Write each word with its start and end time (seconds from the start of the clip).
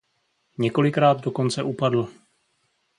Několikrát 0.57 1.21
dokonce 1.21 1.63
upadl. 1.63 2.09